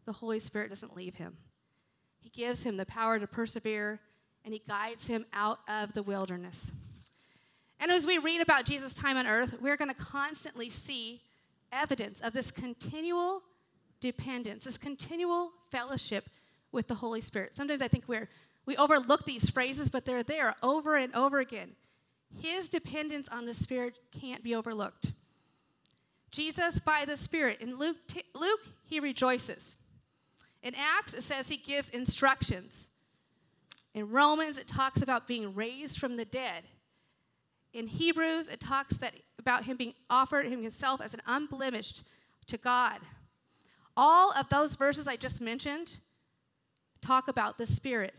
the 0.07 0.13
Holy 0.13 0.39
Spirit 0.39 0.71
doesn't 0.71 0.97
leave 0.97 1.17
him. 1.17 1.37
He 2.25 2.31
gives 2.31 2.63
him 2.63 2.79
the 2.79 2.87
power 2.87 3.19
to 3.19 3.27
persevere, 3.27 4.01
and 4.47 4.55
he 4.55 4.63
guides 4.67 5.07
him 5.07 5.27
out 5.35 5.59
of 5.69 5.93
the 5.93 6.03
wilderness. 6.03 6.73
And 7.79 7.93
as 7.93 8.07
we 8.07 8.17
read 8.17 8.41
about 8.41 8.65
Jesus' 8.65 8.95
time 8.95 9.19
on 9.19 9.27
earth, 9.27 9.57
we're 9.61 9.77
going 9.77 9.91
to 9.91 9.95
constantly 9.95 10.71
see 10.71 11.21
evidence 11.71 12.23
of 12.23 12.33
this 12.33 12.51
continual 12.51 13.43
dependence, 14.01 14.65
this 14.65 14.79
continual 14.79 15.51
fellowship 15.71 16.31
with 16.73 16.89
the 16.89 16.95
Holy 16.95 17.21
Spirit. 17.21 17.55
Sometimes 17.55 17.83
I 17.83 17.89
think 17.89 18.05
we're, 18.09 18.31
we 18.65 18.75
overlook 18.79 19.27
these 19.27 19.51
phrases, 19.51 19.91
but 19.91 20.07
they're 20.07 20.23
there 20.23 20.55
over 20.63 20.97
and 20.97 21.15
over 21.15 21.41
again. 21.41 21.73
His 22.41 22.71
dependence 22.71 23.29
on 23.29 23.45
the 23.45 23.53
Spirit 23.53 23.99
can't 24.19 24.43
be 24.43 24.55
overlooked. 24.55 25.13
Jesus, 26.31 26.81
by 26.81 27.05
the 27.05 27.19
Spirit, 27.19 27.61
in 27.61 27.79
Luke, 27.79 27.99
Luke, 28.35 28.61
he 28.87 28.99
rejoices. 28.99 29.77
In 30.65 30.75
Acts, 30.75 31.13
it 31.13 31.23
says 31.23 31.47
he 31.47 31.59
gives 31.59 31.91
instructions. 31.91 32.89
In 33.95 34.11
Romans, 34.11 34.57
it 34.57 34.67
talks 34.67 35.03
about 35.03 35.29
being 35.29 35.55
raised 35.55 36.01
from 36.01 36.17
the 36.17 36.25
dead. 36.25 36.65
In 37.75 37.87
Hebrews, 37.87 38.49
it 38.49 38.61
talks 38.61 38.97
that, 38.97 39.15
about 39.39 39.65
him 39.65 39.77
being 39.77 39.95
offered 40.09 40.47
himself 40.47 41.03
as 41.03 41.13
an 41.13 41.21
unblemished 41.27 42.03
to 42.47 42.57
God. 42.57 42.99
All 43.97 44.33
of 44.33 44.49
those 44.49 44.75
verses 44.75 45.07
I 45.07 45.17
just 45.17 45.41
mentioned 45.41 45.99
talk 47.03 47.29
about 47.29 47.59
the 47.59 47.67
Spirit, 47.67 48.15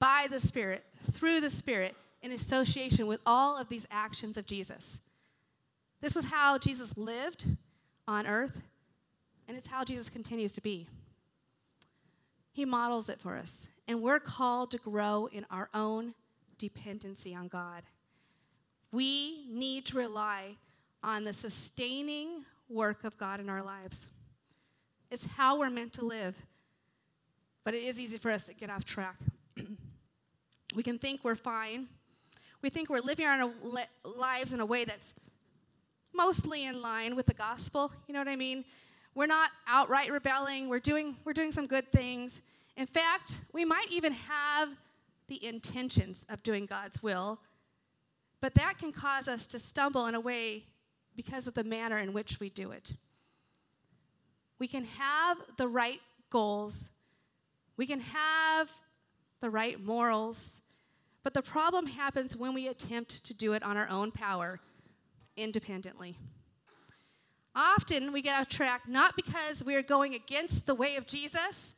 by 0.00 0.26
the 0.28 0.40
Spirit, 0.40 0.84
through 1.12 1.40
the 1.40 1.50
Spirit, 1.50 1.94
in 2.22 2.32
association 2.32 3.06
with 3.06 3.20
all 3.24 3.56
of 3.56 3.68
these 3.68 3.86
actions 3.90 4.36
of 4.36 4.46
Jesus. 4.46 5.00
This 6.00 6.14
was 6.14 6.24
how 6.24 6.58
Jesus 6.58 6.96
lived 6.96 7.44
on 8.08 8.26
earth, 8.26 8.60
and 9.46 9.56
it's 9.56 9.68
how 9.68 9.84
Jesus 9.84 10.08
continues 10.08 10.52
to 10.54 10.60
be. 10.60 10.88
He 12.54 12.64
models 12.64 13.08
it 13.08 13.20
for 13.20 13.36
us, 13.36 13.68
and 13.88 14.00
we're 14.00 14.20
called 14.20 14.70
to 14.70 14.78
grow 14.78 15.28
in 15.32 15.44
our 15.50 15.68
own 15.74 16.14
dependency 16.56 17.34
on 17.34 17.48
God. 17.48 17.82
We 18.92 19.44
need 19.50 19.86
to 19.86 19.98
rely 19.98 20.56
on 21.02 21.24
the 21.24 21.32
sustaining 21.32 22.44
work 22.68 23.02
of 23.02 23.18
God 23.18 23.40
in 23.40 23.50
our 23.50 23.60
lives. 23.60 24.08
It's 25.10 25.26
how 25.26 25.58
we're 25.58 25.68
meant 25.68 25.94
to 25.94 26.04
live. 26.04 26.36
But 27.64 27.74
it 27.74 27.82
is 27.82 27.98
easy 27.98 28.18
for 28.18 28.30
us 28.30 28.46
to 28.46 28.54
get 28.54 28.70
off 28.70 28.84
track. 28.84 29.16
we 30.76 30.84
can 30.84 30.96
think 30.96 31.24
we're 31.24 31.34
fine. 31.34 31.88
We 32.62 32.70
think 32.70 32.88
we're 32.88 33.00
living 33.00 33.26
our 33.26 33.50
lives 34.04 34.52
in 34.52 34.60
a 34.60 34.66
way 34.66 34.84
that's 34.84 35.12
mostly 36.14 36.66
in 36.66 36.80
line 36.80 37.16
with 37.16 37.26
the 37.26 37.34
gospel. 37.34 37.90
You 38.06 38.14
know 38.14 38.20
what 38.20 38.28
I 38.28 38.36
mean? 38.36 38.64
We're 39.14 39.26
not 39.26 39.50
outright 39.66 40.10
rebelling. 40.10 40.68
We're 40.68 40.80
doing, 40.80 41.16
we're 41.24 41.32
doing 41.32 41.52
some 41.52 41.66
good 41.66 41.90
things. 41.92 42.40
In 42.76 42.86
fact, 42.86 43.40
we 43.52 43.64
might 43.64 43.86
even 43.90 44.12
have 44.12 44.70
the 45.28 45.44
intentions 45.44 46.26
of 46.28 46.42
doing 46.42 46.66
God's 46.66 47.02
will, 47.02 47.38
but 48.40 48.54
that 48.54 48.78
can 48.78 48.92
cause 48.92 49.28
us 49.28 49.46
to 49.48 49.58
stumble 49.58 50.06
in 50.06 50.14
a 50.14 50.20
way 50.20 50.64
because 51.16 51.46
of 51.46 51.54
the 51.54 51.64
manner 51.64 51.98
in 51.98 52.12
which 52.12 52.40
we 52.40 52.50
do 52.50 52.72
it. 52.72 52.92
We 54.58 54.68
can 54.68 54.84
have 54.84 55.38
the 55.56 55.68
right 55.68 56.00
goals, 56.30 56.90
we 57.76 57.86
can 57.86 58.00
have 58.00 58.70
the 59.40 59.50
right 59.50 59.82
morals, 59.82 60.60
but 61.22 61.32
the 61.32 61.42
problem 61.42 61.86
happens 61.86 62.36
when 62.36 62.54
we 62.54 62.68
attempt 62.68 63.24
to 63.24 63.34
do 63.34 63.52
it 63.52 63.62
on 63.62 63.76
our 63.76 63.88
own 63.88 64.10
power, 64.10 64.60
independently. 65.36 66.18
Often 67.54 68.12
we 68.12 68.20
get 68.20 68.40
off 68.40 68.48
track 68.48 68.82
not 68.88 69.14
because 69.16 69.62
we 69.62 69.74
are 69.76 69.82
going 69.82 70.14
against 70.14 70.66
the 70.66 70.74
way 70.74 70.96
of 70.96 71.06
Jesus, 71.06 71.74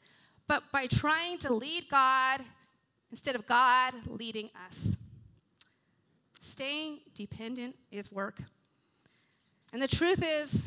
but 0.48 0.62
by 0.72 0.86
trying 0.86 1.38
to 1.38 1.52
lead 1.52 1.88
God 1.90 2.40
instead 3.10 3.34
of 3.34 3.46
God 3.46 3.94
leading 4.06 4.50
us. 4.68 4.96
Staying 6.40 7.00
dependent 7.14 7.76
is 7.90 8.10
work. 8.10 8.40
And 9.72 9.82
the 9.82 9.88
truth 9.88 10.22
is, 10.24 10.62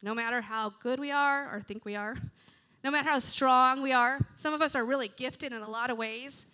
no 0.00 0.14
matter 0.14 0.40
how 0.40 0.72
good 0.80 0.98
we 0.98 1.10
are 1.10 1.54
or 1.54 1.60
think 1.60 1.84
we 1.84 1.96
are, 1.96 2.16
no 2.84 2.90
matter 2.90 3.10
how 3.10 3.18
strong 3.18 3.82
we 3.82 3.92
are, 3.92 4.20
some 4.36 4.54
of 4.54 4.62
us 4.62 4.74
are 4.74 4.84
really 4.84 5.08
gifted 5.16 5.52
in 5.52 5.60
a 5.60 5.68
lot 5.68 5.90
of 5.90 5.98
ways, 5.98 6.46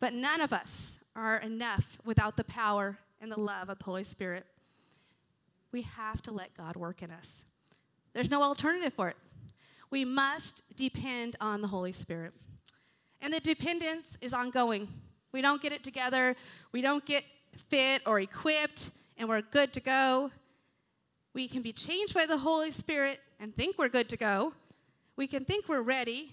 but 0.00 0.12
none 0.12 0.40
of 0.40 0.52
us 0.52 0.98
are 1.14 1.38
enough 1.38 1.98
without 2.04 2.36
the 2.36 2.44
power 2.44 2.98
and 3.20 3.30
the 3.30 3.40
love 3.40 3.70
of 3.70 3.78
the 3.78 3.84
Holy 3.84 4.04
Spirit. 4.04 4.44
We 5.72 5.82
have 5.82 6.22
to 6.22 6.32
let 6.32 6.56
God 6.56 6.76
work 6.76 7.02
in 7.02 7.10
us. 7.10 7.44
There's 8.12 8.30
no 8.30 8.42
alternative 8.42 8.94
for 8.94 9.08
it. 9.08 9.16
We 9.90 10.04
must 10.04 10.62
depend 10.74 11.36
on 11.40 11.60
the 11.60 11.68
Holy 11.68 11.92
Spirit. 11.92 12.32
And 13.20 13.32
the 13.32 13.40
dependence 13.40 14.16
is 14.20 14.32
ongoing. 14.32 14.88
We 15.32 15.42
don't 15.42 15.60
get 15.60 15.72
it 15.72 15.84
together, 15.84 16.34
we 16.72 16.80
don't 16.80 17.04
get 17.04 17.24
fit 17.68 18.02
or 18.06 18.20
equipped, 18.20 18.90
and 19.16 19.28
we're 19.28 19.42
good 19.42 19.72
to 19.74 19.80
go. 19.80 20.30
We 21.34 21.48
can 21.48 21.62
be 21.62 21.72
changed 21.72 22.14
by 22.14 22.26
the 22.26 22.38
Holy 22.38 22.70
Spirit 22.70 23.20
and 23.40 23.54
think 23.54 23.76
we're 23.78 23.88
good 23.88 24.08
to 24.10 24.16
go. 24.16 24.54
We 25.16 25.26
can 25.26 25.44
think 25.44 25.68
we're 25.68 25.82
ready. 25.82 26.32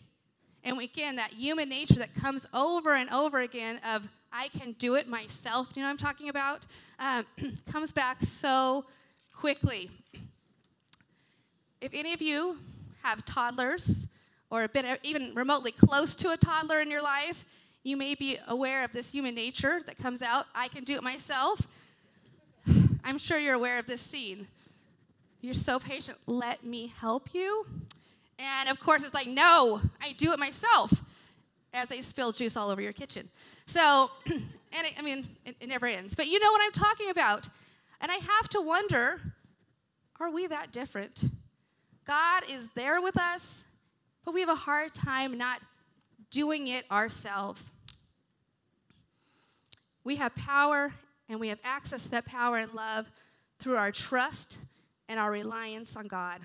And 0.64 0.80
again, 0.80 1.18
that 1.18 1.34
human 1.34 1.68
nature 1.68 1.96
that 1.96 2.16
comes 2.16 2.46
over 2.54 2.94
and 2.94 3.10
over 3.10 3.40
again 3.42 3.80
of, 3.86 4.08
I 4.32 4.48
can 4.48 4.74
do 4.80 4.96
it 4.96 5.08
myself, 5.08 5.68
you 5.76 5.82
know 5.82 5.88
what 5.88 5.92
I'm 5.92 5.98
talking 5.98 6.30
about? 6.30 6.66
Um, 7.00 7.26
comes 7.72 7.92
back 7.92 8.24
so 8.24 8.86
quickly. 9.36 9.92
If 11.82 11.92
any 11.94 12.14
of 12.14 12.22
you 12.22 12.58
have 13.02 13.26
toddlers 13.26 14.08
or 14.50 14.68
been 14.68 14.86
uh, 14.86 14.98
even 15.04 15.34
remotely 15.36 15.72
close 15.72 16.16
to 16.16 16.32
a 16.32 16.38
toddler 16.38 16.80
in 16.80 16.90
your 16.90 17.02
life, 17.02 17.44
you 17.84 17.98
may 17.98 18.16
be 18.16 18.38
aware 18.48 18.84
of 18.86 18.94
this 18.94 19.12
human 19.12 19.36
nature 19.36 19.82
that 19.86 19.98
comes 19.98 20.22
out. 20.22 20.46
I 20.56 20.70
can 20.70 20.84
do 20.86 20.96
it 20.96 21.04
myself. 21.04 21.68
I'm 23.04 23.18
sure 23.18 23.38
you're 23.38 23.56
aware 23.56 23.80
of 23.80 23.88
this 23.88 24.02
scene. 24.02 24.48
You're 25.42 25.54
so 25.54 25.78
patient. 25.78 26.18
Let 26.26 26.64
me 26.64 26.94
help 26.98 27.34
you. 27.34 27.66
And 28.40 28.70
of 28.70 28.80
course, 28.80 29.04
it's 29.04 29.14
like, 29.14 29.28
no, 29.28 29.82
I 30.02 30.14
do 30.14 30.32
it 30.32 30.40
myself 30.40 31.02
as 31.74 31.90
they 31.90 32.02
spill 32.02 32.32
juice 32.32 32.56
all 32.56 32.70
over 32.70 32.82
your 32.82 32.94
kitchen. 32.94 33.28
So, 33.66 34.10
and 34.28 34.44
it, 34.72 34.94
I 34.98 35.02
mean, 35.02 35.28
it, 35.46 35.58
it 35.60 35.68
never 35.68 35.88
ends. 35.88 36.16
But 36.16 36.28
you 36.28 36.40
know 36.40 36.52
what 36.52 36.62
I'm 36.64 36.72
talking 36.72 37.10
about. 37.10 37.50
And 38.04 38.12
I 38.12 38.18
have 38.18 38.50
to 38.50 38.62
wonder 38.62 39.20
are 40.20 40.30
we 40.30 40.46
that 40.48 40.72
different? 40.72 41.24
God 42.06 42.44
is 42.50 42.70
there 42.76 43.02
with 43.02 43.18
us, 43.18 43.66
but 44.24 44.34
we 44.34 44.42
have 44.42 44.50
a 44.50 44.56
hard 44.56 44.94
time 44.94 45.38
not 45.38 45.62
doing 46.30 46.68
it 46.68 46.86
ourselves. 46.92 47.72
We 50.04 50.18
have 50.18 50.36
power 50.36 50.94
and 51.30 51.40
we 51.40 51.48
have 51.48 51.60
access 51.64 52.04
to 52.04 52.12
that 52.12 52.26
power 52.26 52.58
and 52.58 52.74
love 52.74 53.10
through 53.60 53.78
our 53.78 53.92
trust 53.92 54.60
and 55.10 55.20
our 55.20 55.32
reliance 55.32 55.96
on 55.96 56.08
God. 56.08 56.42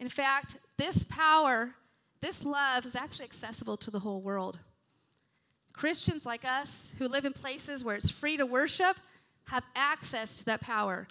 In 0.00 0.08
fact, 0.08 0.56
this 0.76 1.04
power, 1.04 1.74
this 2.20 2.44
love 2.44 2.84
is 2.84 2.94
actually 2.94 3.26
accessible 3.26 3.76
to 3.78 3.90
the 3.90 4.00
whole 4.00 4.22
world. 4.22 4.58
Christians 5.72 6.24
like 6.24 6.44
us 6.44 6.92
who 6.98 7.08
live 7.08 7.24
in 7.24 7.32
places 7.32 7.84
where 7.84 7.96
it's 7.96 8.10
free 8.10 8.36
to 8.36 8.46
worship 8.46 8.96
have 9.44 9.64
access 9.74 10.38
to 10.38 10.44
that 10.46 10.60
power. 10.60 11.06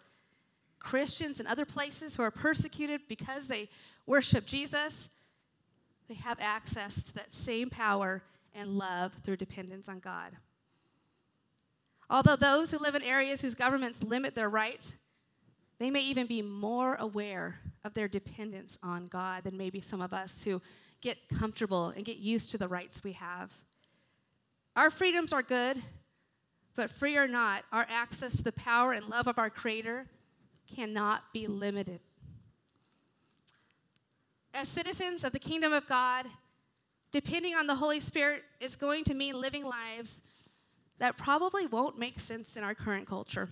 Christians 0.79 1.39
in 1.39 1.47
other 1.47 1.65
places 1.65 2.15
who 2.15 2.23
are 2.23 2.31
persecuted 2.31 3.01
because 3.07 3.47
they 3.47 3.69
worship 4.05 4.45
Jesus, 4.45 5.09
they 6.09 6.15
have 6.15 6.37
access 6.41 7.03
to 7.03 7.13
that 7.13 7.31
same 7.31 7.69
power 7.69 8.21
and 8.53 8.77
love 8.77 9.13
through 9.23 9.37
dependence 9.37 9.87
on 9.87 9.99
God. 9.99 10.33
Although 12.09 12.35
those 12.35 12.71
who 12.71 12.77
live 12.77 12.95
in 12.95 13.01
areas 13.01 13.41
whose 13.41 13.55
governments 13.55 14.03
limit 14.03 14.35
their 14.35 14.49
rights, 14.49 14.93
they 15.79 15.89
may 15.89 16.01
even 16.01 16.27
be 16.27 16.41
more 16.41 16.95
aware 16.95 17.59
of 17.83 17.93
their 17.93 18.07
dependence 18.07 18.77
on 18.83 19.07
God 19.07 19.43
than 19.45 19.57
maybe 19.57 19.81
some 19.81 20.01
of 20.01 20.13
us 20.13 20.43
who 20.43 20.61
get 21.01 21.17
comfortable 21.29 21.87
and 21.95 22.05
get 22.05 22.17
used 22.17 22.51
to 22.51 22.57
the 22.57 22.67
rights 22.67 23.03
we 23.03 23.13
have. 23.13 23.51
Our 24.75 24.89
freedoms 24.89 25.33
are 25.33 25.41
good, 25.41 25.81
but 26.75 26.89
free 26.89 27.17
or 27.17 27.27
not, 27.27 27.63
our 27.71 27.85
access 27.89 28.37
to 28.37 28.43
the 28.43 28.51
power 28.51 28.93
and 28.93 29.07
love 29.07 29.27
of 29.27 29.37
our 29.37 29.49
Creator 29.49 30.07
cannot 30.73 31.23
be 31.33 31.47
limited. 31.47 31.99
As 34.53 34.67
citizens 34.67 35.23
of 35.23 35.31
the 35.31 35.39
kingdom 35.39 35.73
of 35.73 35.87
God, 35.87 36.25
depending 37.11 37.55
on 37.55 37.67
the 37.67 37.75
Holy 37.75 37.99
Spirit 37.99 38.43
is 38.59 38.75
going 38.75 39.03
to 39.05 39.13
mean 39.13 39.39
living 39.39 39.63
lives 39.63 40.21
that 40.99 41.17
probably 41.17 41.65
won't 41.65 41.97
make 41.97 42.19
sense 42.19 42.55
in 42.55 42.63
our 42.63 42.75
current 42.75 43.07
culture. 43.07 43.49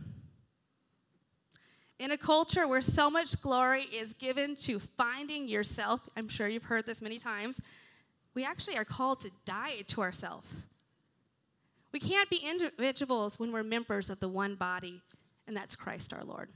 In 2.00 2.12
a 2.12 2.18
culture 2.18 2.68
where 2.68 2.82
so 2.82 3.12
much 3.12 3.40
glory 3.42 3.84
is 3.84 4.14
given 4.14 4.56
to 4.58 4.80
finding 4.80 5.48
yourself, 5.48 6.02
I'm 6.18 6.28
sure 6.28 6.48
you've 6.48 6.64
heard 6.64 6.86
this 6.86 7.02
many 7.02 7.20
times, 7.20 7.62
we 8.34 8.44
actually 8.44 8.78
are 8.78 8.86
called 8.86 9.22
to 9.22 9.32
die 9.46 9.82
to 9.88 10.02
ourselves. 10.02 10.48
We 11.92 12.00
can't 12.00 12.30
be 12.30 12.38
individuals 12.38 13.38
when 13.38 13.52
we're 13.52 13.64
members 13.64 14.10
of 14.10 14.20
the 14.20 14.30
one 14.30 14.56
body, 14.56 15.02
and 15.48 15.56
that's 15.56 15.76
Christ 15.76 16.14
our 16.14 16.24
Lord. 16.24 16.50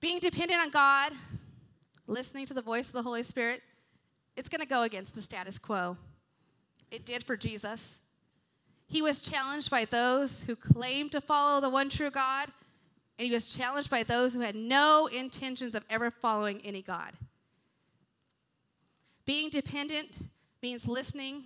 Being 0.00 0.18
dependent 0.18 0.60
on 0.60 0.70
God, 0.70 1.12
listening 2.06 2.44
to 2.46 2.54
the 2.54 2.60
voice 2.60 2.88
of 2.88 2.92
the 2.92 3.02
Holy 3.02 3.22
Spirit, 3.22 3.62
it's 4.36 4.48
going 4.48 4.60
to 4.60 4.66
go 4.66 4.82
against 4.82 5.14
the 5.14 5.22
status 5.22 5.58
quo. 5.58 5.96
It 6.90 7.06
did 7.06 7.24
for 7.24 7.36
Jesus. 7.36 8.00
He 8.86 9.00
was 9.00 9.20
challenged 9.20 9.70
by 9.70 9.86
those 9.86 10.42
who 10.42 10.56
claimed 10.56 11.12
to 11.12 11.20
follow 11.20 11.60
the 11.60 11.70
one 11.70 11.88
true 11.88 12.10
God, 12.10 12.50
and 13.18 13.26
he 13.26 13.32
was 13.32 13.46
challenged 13.46 13.88
by 13.88 14.02
those 14.02 14.34
who 14.34 14.40
had 14.40 14.54
no 14.54 15.06
intentions 15.06 15.74
of 15.74 15.84
ever 15.88 16.10
following 16.10 16.60
any 16.62 16.82
God. 16.82 17.12
Being 19.24 19.48
dependent 19.48 20.10
means 20.62 20.86
listening, 20.86 21.44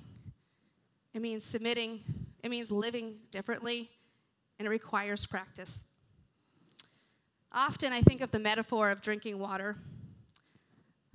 it 1.14 1.22
means 1.22 1.44
submitting, 1.44 2.00
it 2.42 2.50
means 2.50 2.70
living 2.70 3.16
differently, 3.30 3.90
and 4.58 4.66
it 4.66 4.70
requires 4.70 5.26
practice. 5.26 5.84
Often 7.52 7.92
I 7.92 8.02
think 8.02 8.20
of 8.20 8.30
the 8.30 8.38
metaphor 8.38 8.90
of 8.90 9.00
drinking 9.00 9.38
water. 9.38 9.76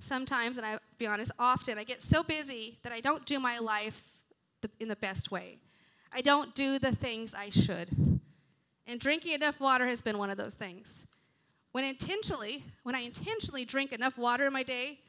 Sometimes, 0.00 0.56
and 0.56 0.66
I'll 0.66 0.80
be 0.98 1.06
honest, 1.06 1.30
often 1.38 1.78
I 1.78 1.84
get 1.84 2.02
so 2.02 2.22
busy 2.22 2.78
that 2.82 2.92
I 2.92 3.00
don't 3.00 3.24
do 3.24 3.38
my 3.38 3.58
life 3.58 4.02
in 4.80 4.88
the 4.88 4.96
best 4.96 5.30
way. 5.30 5.58
I 6.12 6.20
don't 6.20 6.54
do 6.54 6.78
the 6.78 6.94
things 6.94 7.34
I 7.34 7.50
should. 7.50 8.20
And 8.86 9.00
drinking 9.00 9.32
enough 9.32 9.60
water 9.60 9.86
has 9.86 10.02
been 10.02 10.18
one 10.18 10.30
of 10.30 10.36
those 10.36 10.54
things. 10.54 11.04
When 11.72 11.84
intentionally, 11.84 12.64
when 12.82 12.94
I 12.94 13.00
intentionally 13.00 13.64
drink 13.64 13.92
enough 13.92 14.18
water 14.18 14.46
in 14.46 14.52
my 14.52 14.62
day, 14.62 15.00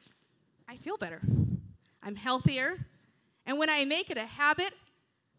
I 0.68 0.76
feel 0.76 0.96
better. 0.96 1.20
I'm 2.02 2.16
healthier. 2.16 2.78
And 3.46 3.58
when 3.58 3.70
I 3.70 3.84
make 3.84 4.10
it 4.10 4.18
a 4.18 4.26
habit, 4.26 4.74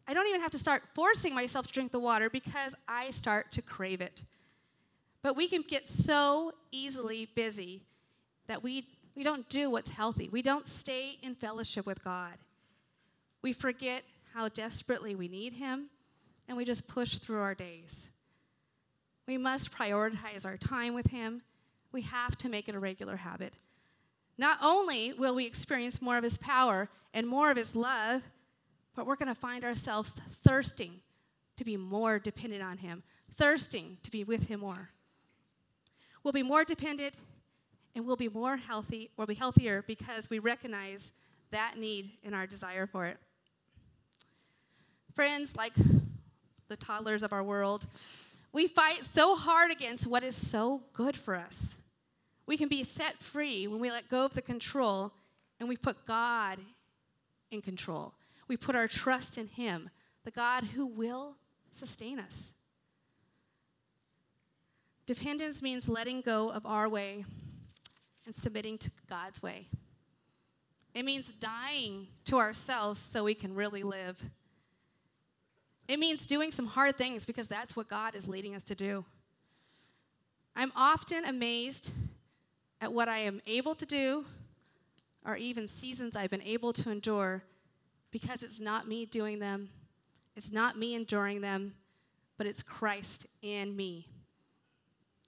I 0.08 0.14
don't 0.14 0.28
even 0.28 0.42
have 0.42 0.52
to 0.52 0.60
start 0.60 0.84
forcing 0.96 1.36
myself 1.36 1.68
to 1.68 1.74
drink 1.74 1.92
the 1.92 2.00
water 2.00 2.30
because 2.30 2.74
I 2.88 3.12
start 3.12 3.52
to 3.52 3.62
crave 3.62 4.00
it. 4.00 4.24
But 5.22 5.36
we 5.36 5.50
can 5.50 5.62
get 5.62 5.88
so 5.88 6.54
easily 6.72 7.28
busy 7.36 7.84
that 8.48 8.64
we, 8.64 8.86
we 9.16 9.24
don't 9.24 9.48
do 9.50 9.70
what's 9.70 9.90
healthy. 9.90 10.30
We 10.30 10.42
don't 10.42 10.68
stay 10.68 11.18
in 11.22 11.36
fellowship 11.36 11.86
with 11.86 12.02
God. 12.04 12.34
We 13.42 13.52
forget 13.52 14.04
how 14.34 14.48
desperately 14.48 15.16
we 15.16 15.28
need 15.28 15.54
Him, 15.54 15.88
and 16.48 16.56
we 16.56 16.64
just 16.64 16.88
push 16.88 17.18
through 17.18 17.42
our 17.42 17.56
days. 17.56 18.08
We 19.28 19.38
must 19.38 19.72
prioritize 19.72 20.46
our 20.46 20.56
time 20.56 20.94
with 20.94 21.08
Him. 21.08 21.42
We 21.92 22.04
have 22.04 22.38
to 22.38 22.50
make 22.50 22.70
it 22.70 22.76
a 22.76 22.80
regular 22.80 23.18
habit. 23.18 23.54
Not 24.38 24.60
only 24.62 25.14
will 25.14 25.36
we 25.36 25.46
experience 25.46 26.02
more 26.02 26.18
of 26.18 26.24
His 26.24 26.38
power 26.38 26.90
and 27.14 27.28
more 27.28 27.50
of 27.50 27.58
His 27.58 27.76
love, 27.76 28.22
but 28.96 29.06
we're 29.06 29.16
going 29.16 29.34
to 29.34 29.36
find 29.36 29.64
ourselves 29.64 30.16
thirsting 30.44 30.94
to 31.56 31.64
be 31.64 31.78
more 31.78 32.20
dependent 32.20 32.64
on 32.64 32.78
Him, 32.78 33.04
thirsting 33.36 33.98
to 34.04 34.12
be 34.12 34.24
with 34.24 34.48
Him 34.48 34.60
more. 34.60 34.90
We'll 36.24 36.34
be 36.34 36.44
more 36.44 36.64
dependent 36.64 37.16
and 37.96 38.06
we'll 38.06 38.16
be 38.16 38.30
more 38.30 38.58
healthy, 38.58 39.10
we'll 39.18 39.28
be 39.28 39.34
healthier 39.34 39.84
because 39.88 40.30
we 40.30 40.40
recognize 40.40 41.14
that 41.52 41.78
need 41.78 42.12
and 42.24 42.36
our 42.36 42.46
desire 42.46 42.86
for 42.86 43.08
it. 43.08 43.18
Friends, 45.16 45.56
like 45.56 45.74
the 46.68 46.78
toddlers 46.78 47.24
of 47.24 47.34
our 47.34 47.44
world, 47.44 47.88
we 48.54 48.68
fight 48.68 49.04
so 49.04 49.36
hard 49.36 49.72
against 49.72 50.06
what 50.06 50.24
is 50.24 50.36
so 50.36 50.82
good 50.94 51.16
for 51.16 51.36
us. 51.36 51.77
We 52.48 52.58
can 52.58 52.70
be 52.70 52.84
set 52.84 53.22
free 53.22 53.68
when 53.68 53.80
we 53.80 53.92
let 53.92 54.10
go 54.10 54.26
of 54.26 54.34
the 54.34 54.42
control 54.42 55.12
and 55.60 55.68
we 55.68 55.76
put 55.76 56.06
God 56.06 56.60
in 57.52 57.62
control. 57.62 58.14
We 58.48 58.58
put 58.58 58.76
our 58.76 58.88
trust 58.88 59.38
in 59.38 59.48
Him, 59.48 59.90
the 60.24 60.32
God 60.32 60.64
who 60.64 60.86
will 60.86 61.36
sustain 61.72 62.20
us. 62.20 62.54
Dependence 65.06 65.62
means 65.62 65.88
letting 65.88 66.22
go 66.22 66.50
of 66.50 66.66
our 66.66 66.90
way 66.90 67.26
and 68.26 68.34
submitting 68.34 68.78
to 68.80 68.92
God's 69.10 69.42
way. 69.42 69.68
It 70.94 71.06
means 71.06 71.32
dying 71.34 72.08
to 72.26 72.38
ourselves 72.38 73.00
so 73.00 73.24
we 73.24 73.36
can 73.36 73.56
really 73.56 73.84
live. 73.84 74.22
It 75.88 76.00
means 76.00 76.26
doing 76.26 76.52
some 76.52 76.66
hard 76.66 76.98
things 76.98 77.26
because 77.26 77.48
that's 77.48 77.76
what 77.76 77.88
God 77.88 78.16
is 78.16 78.28
leading 78.28 78.56
us 78.56 78.64
to 78.66 78.76
do. 78.76 79.06
I'm 80.56 80.72
often 80.76 81.24
amazed 81.24 81.92
at 82.82 82.94
what 82.94 83.08
I 83.08 83.20
am 83.20 83.42
able 83.46 83.76
to 83.76 83.86
do, 83.86 84.26
or 85.26 85.36
even 85.36 85.68
seasons 85.68 86.16
I've 86.16 86.30
been 86.30 86.42
able 86.42 86.74
to 86.74 86.90
endure, 86.90 87.44
because 88.12 88.44
it's 88.44 88.60
not 88.60 88.88
me 88.88 89.06
doing 89.06 89.40
them, 89.40 89.70
it's 90.36 90.52
not 90.52 90.78
me 90.78 90.96
enduring 90.96 91.42
them, 91.42 91.74
but 92.38 92.48
it's 92.48 92.62
Christ 92.62 93.26
in 93.42 93.76
me, 93.76 94.08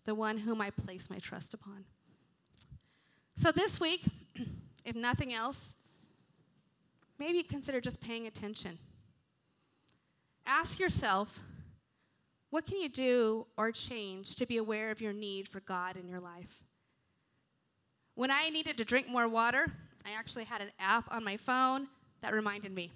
the 0.05 0.15
one 0.15 0.37
whom 0.37 0.61
I 0.61 0.69
place 0.69 1.09
my 1.09 1.17
trust 1.17 1.53
upon. 1.53 1.85
So 3.35 3.51
this 3.51 3.79
week, 3.79 4.03
if 4.85 4.95
nothing 4.95 5.33
else, 5.33 5.75
maybe 7.17 7.41
consider 7.43 7.81
just 7.81 7.99
paying 7.99 8.27
attention 8.27 8.77
ask 10.49 10.79
yourself 10.79 11.39
what 12.49 12.65
can 12.65 12.81
you 12.81 12.89
do 12.89 13.45
or 13.57 13.71
change 13.71 14.35
to 14.37 14.47
be 14.47 14.57
aware 14.57 14.89
of 14.89 14.99
your 14.99 15.13
need 15.13 15.47
for 15.47 15.59
God 15.59 15.95
in 15.95 16.07
your 16.07 16.19
life? 16.19 16.63
When 18.15 18.31
I 18.31 18.49
needed 18.49 18.77
to 18.77 18.85
drink 18.85 19.07
more 19.07 19.27
water, 19.27 19.71
I 20.05 20.17
actually 20.17 20.45
had 20.45 20.61
an 20.61 20.71
app 20.79 21.05
on 21.11 21.23
my 21.23 21.37
phone 21.37 21.87
that 22.21 22.33
reminded 22.33 22.73
me. 22.73 22.91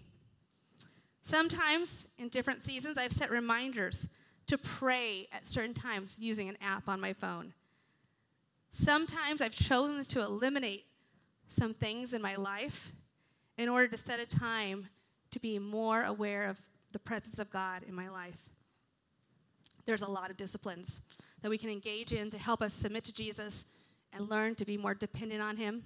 Sometimes 1.21 2.07
in 2.17 2.27
different 2.27 2.63
seasons, 2.63 2.97
I've 2.97 3.13
set 3.13 3.31
reminders 3.31 4.09
to 4.47 4.57
pray 4.57 5.27
at 5.31 5.47
certain 5.47 5.73
times 5.73 6.17
using 6.19 6.49
an 6.49 6.57
app 6.61 6.89
on 6.89 6.99
my 6.99 7.13
phone. 7.13 7.53
Sometimes 8.73 9.41
I've 9.41 9.53
chosen 9.53 10.03
to 10.03 10.21
eliminate 10.21 10.85
some 11.49 11.73
things 11.73 12.13
in 12.13 12.21
my 12.21 12.35
life 12.35 12.91
in 13.57 13.69
order 13.69 13.87
to 13.87 13.97
set 13.97 14.19
a 14.19 14.25
time 14.25 14.87
to 15.31 15.39
be 15.39 15.59
more 15.59 16.03
aware 16.03 16.49
of 16.49 16.59
the 16.91 16.99
presence 16.99 17.39
of 17.39 17.49
God 17.49 17.83
in 17.87 17.93
my 17.93 18.09
life. 18.09 18.37
There's 19.85 20.01
a 20.01 20.09
lot 20.09 20.29
of 20.29 20.37
disciplines 20.37 21.01
that 21.41 21.49
we 21.49 21.57
can 21.57 21.69
engage 21.69 22.11
in 22.11 22.29
to 22.31 22.37
help 22.37 22.61
us 22.61 22.73
submit 22.73 23.03
to 23.05 23.13
Jesus 23.13 23.65
and 24.13 24.29
learn 24.29 24.55
to 24.55 24.65
be 24.65 24.77
more 24.77 24.93
dependent 24.93 25.41
on 25.41 25.57
Him. 25.57 25.83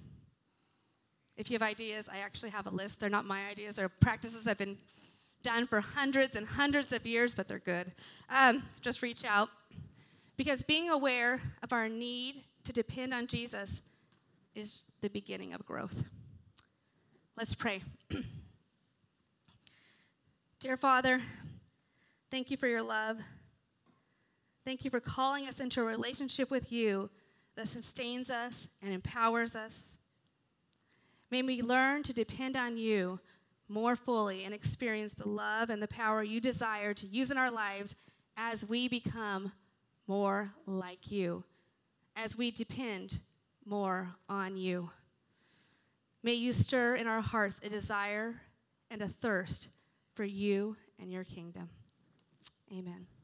If 1.36 1.50
you 1.50 1.54
have 1.54 1.62
ideas, 1.62 2.08
I 2.12 2.18
actually 2.18 2.50
have 2.50 2.66
a 2.66 2.70
list. 2.70 3.00
They're 3.00 3.08
not 3.08 3.24
my 3.24 3.46
ideas, 3.46 3.76
they're 3.76 3.88
practices 3.88 4.44
that 4.44 4.50
have 4.50 4.58
been 4.58 4.76
done 5.42 5.66
for 5.66 5.80
hundreds 5.80 6.36
and 6.36 6.46
hundreds 6.46 6.92
of 6.92 7.06
years, 7.06 7.34
but 7.34 7.48
they're 7.48 7.60
good. 7.60 7.92
Um, 8.28 8.64
just 8.80 9.02
reach 9.02 9.24
out. 9.24 9.48
Because 10.36 10.62
being 10.62 10.90
aware 10.90 11.40
of 11.62 11.72
our 11.72 11.88
need 11.88 12.44
to 12.64 12.72
depend 12.72 13.14
on 13.14 13.26
Jesus 13.26 13.80
is 14.54 14.80
the 15.00 15.08
beginning 15.08 15.52
of 15.52 15.64
growth. 15.64 16.04
Let's 17.36 17.54
pray. 17.54 17.82
Dear 20.60 20.76
Father, 20.76 21.20
Thank 22.30 22.50
you 22.50 22.58
for 22.58 22.66
your 22.66 22.82
love. 22.82 23.18
Thank 24.64 24.84
you 24.84 24.90
for 24.90 25.00
calling 25.00 25.46
us 25.46 25.60
into 25.60 25.80
a 25.80 25.84
relationship 25.84 26.50
with 26.50 26.70
you 26.70 27.08
that 27.58 27.68
sustains 27.68 28.30
us 28.30 28.68
and 28.80 28.92
empowers 28.92 29.56
us. 29.56 29.98
May 31.28 31.42
we 31.42 31.60
learn 31.60 32.04
to 32.04 32.12
depend 32.12 32.56
on 32.56 32.76
you 32.76 33.18
more 33.68 33.96
fully 33.96 34.44
and 34.44 34.54
experience 34.54 35.12
the 35.12 35.28
love 35.28 35.68
and 35.68 35.82
the 35.82 35.88
power 35.88 36.22
you 36.22 36.40
desire 36.40 36.94
to 36.94 37.06
use 37.08 37.32
in 37.32 37.36
our 37.36 37.50
lives 37.50 37.96
as 38.36 38.64
we 38.64 38.86
become 38.86 39.50
more 40.06 40.52
like 40.66 41.10
you, 41.10 41.42
as 42.14 42.38
we 42.38 42.52
depend 42.52 43.18
more 43.66 44.08
on 44.28 44.56
you. 44.56 44.88
May 46.22 46.34
you 46.34 46.52
stir 46.52 46.94
in 46.94 47.08
our 47.08 47.20
hearts 47.20 47.60
a 47.64 47.68
desire 47.68 48.40
and 48.88 49.02
a 49.02 49.08
thirst 49.08 49.68
for 50.14 50.24
you 50.24 50.76
and 51.00 51.12
your 51.12 51.24
kingdom. 51.24 51.68
Amen. 52.72 53.17